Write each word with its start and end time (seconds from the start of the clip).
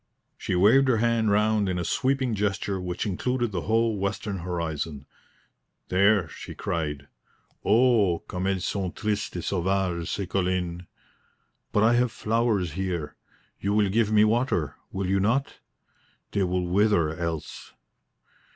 She 0.35 0.55
waved 0.55 0.87
her 0.87 0.97
hand 0.97 1.29
round 1.29 1.69
in 1.69 1.77
a 1.77 1.83
sweeping 1.85 2.33
gesture 2.33 2.81
which 2.81 3.05
included 3.05 3.51
the 3.51 3.61
whole 3.61 3.97
western 3.97 4.39
horizon. 4.39 5.05
"There," 5.89 6.27
she 6.27 6.55
cried. 6.55 7.07
"O 7.63 8.23
comme 8.27 8.47
elles 8.47 8.65
sont 8.65 8.95
tristes 8.95 9.35
et 9.37 9.43
sauvages, 9.43 10.09
ces 10.09 10.25
collines! 10.27 10.87
But 11.71 11.83
I 11.83 11.93
have 11.93 12.11
flowers 12.11 12.71
here. 12.71 13.15
You 13.59 13.75
will 13.75 13.89
give 13.89 14.11
me 14.11 14.23
water, 14.23 14.75
will 14.91 15.05
you 15.05 15.19
not? 15.19 15.59
They 16.31 16.41
will 16.41 16.65
wither 16.65 17.15
else." 17.15 17.73